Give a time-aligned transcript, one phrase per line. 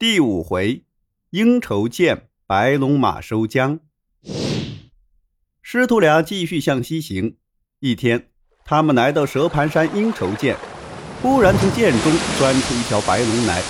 [0.00, 0.84] 第五回，
[1.30, 3.80] 应酬见白龙马收缰。
[5.60, 7.36] 师徒俩继续向西行。
[7.80, 8.28] 一天，
[8.64, 10.56] 他们来到蛇盘山应酬见，
[11.20, 13.60] 忽然从涧中钻出一条白龙来，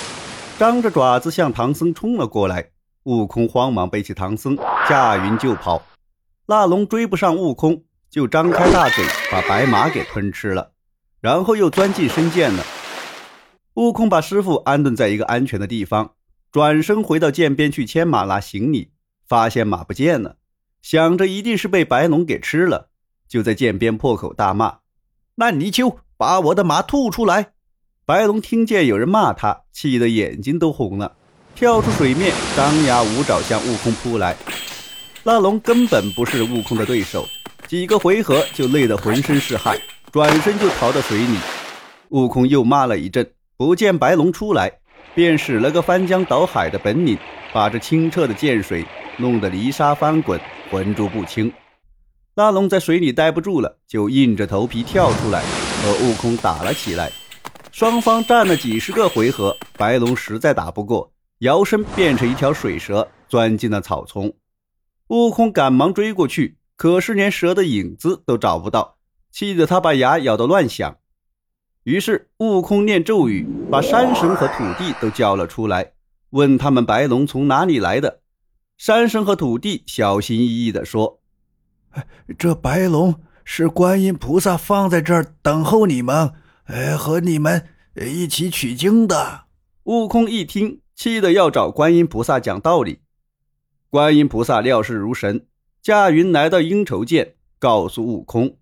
[0.58, 2.72] 张着爪子向唐僧冲了过来。
[3.04, 4.54] 悟空慌忙背起唐僧，
[4.86, 5.82] 驾云就跑。
[6.44, 9.02] 那龙追不上悟空，就张开大嘴
[9.32, 10.72] 把白马给吞吃了，
[11.22, 12.62] 然后又钻进深涧了。
[13.76, 16.16] 悟空把师傅安顿在一个安全的地方，
[16.50, 18.90] 转身回到涧边去牵马拉行李，
[19.26, 20.36] 发现马不见了，
[20.80, 22.88] 想着一定是被白龙给吃了，
[23.28, 24.78] 就在涧边破口大骂
[25.36, 27.52] ：“烂泥鳅，把我的马吐出来！”
[28.06, 31.14] 白龙听见有人骂他，气得眼睛都红了，
[31.54, 34.34] 跳出水面，张牙舞爪向悟空扑来。
[35.24, 37.28] 那龙根本不是悟空的对手，
[37.66, 39.78] 几个回合就累得浑身是汗，
[40.10, 41.36] 转身就逃到水里。
[42.08, 43.30] 悟空又骂了一阵。
[43.58, 44.78] 不见白龙出来，
[45.14, 47.18] 便使了个翻江倒海的本领，
[47.52, 48.84] 把这清澈的涧水
[49.16, 51.52] 弄得泥沙翻滚，浑浊不清。
[52.34, 55.42] 那龙在水里待不住了，就硬着头皮跳出来，
[55.82, 57.10] 和悟空打了起来。
[57.72, 64.32] 双方战了几十个回合，白龙实在打不过，摇身变成一条水蛇，钻进了草丛。
[65.08, 68.98] 悟空赶忙追过去，可是连蛇的影子都找不到，
[69.32, 70.96] 气得他把牙咬得乱响。
[71.88, 75.92] 于是，悟空念咒语，把山神和土地都叫了出来，
[76.28, 78.20] 问他们白龙从哪里来的。
[78.76, 81.22] 山神和土地小心翼翼地说
[82.36, 86.34] ：“这白龙是观音菩萨放在这儿等候你们，
[86.66, 89.44] 呃，和你们一起取经的。”
[89.84, 92.98] 悟空一听，气得要找观音菩萨讲道理。
[93.88, 95.46] 观音菩萨料事如神，
[95.80, 98.58] 驾云来到鹰愁涧，告诉悟空：“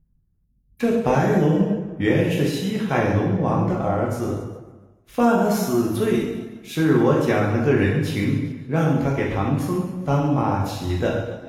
[0.78, 4.62] 这白龙。”原是西海龙王的儿子，
[5.06, 11.40] 犯了死罪，是我讲了个人情，让他给唐僧当马骑的。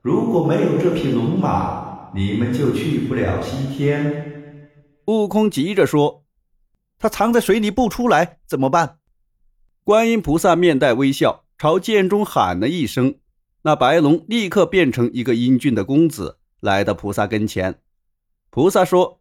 [0.00, 4.60] 如果没有这匹龙马，你们就去不了西天。
[5.06, 6.22] 悟空急着说
[7.00, 8.98] ：“他藏在水里不出来，怎么办？”
[9.82, 13.16] 观音菩萨面带微笑，朝涧中喊了一声，
[13.62, 17.80] 那白龙立刻变成一个英俊的公子，来到菩萨跟前。
[18.50, 19.17] 菩萨说。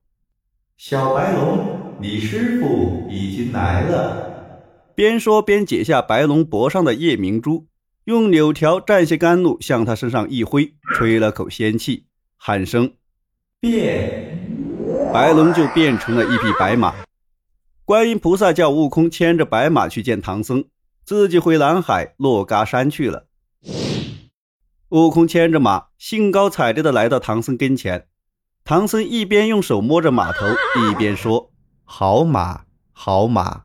[0.78, 4.62] 小白龙，你师傅已经来了。
[4.94, 7.66] 边说边解下白龙脖上的夜明珠，
[8.04, 12.06] 用柳条蘸些甘露向他身上一挥，吹了口仙气，
[12.38, 12.94] 喊声
[13.60, 14.38] “变”，
[15.12, 16.94] 白龙就变成了一匹白马。
[17.84, 20.66] 观音菩萨叫悟空牵着白马去见唐僧，
[21.04, 23.26] 自己回南海珞珈山去了。
[24.90, 28.06] 悟空牵着马，兴高采烈地来到唐僧跟前。
[28.68, 31.54] 唐僧一边用手摸着马头，一边说
[31.88, 33.64] ：“好马，好马，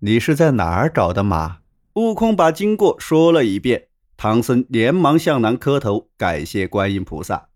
[0.00, 1.58] 你是在哪儿找的马？”
[1.94, 7.49] 悟空把经过说了一遍，唐僧连忙向南磕头，感谢观音菩萨。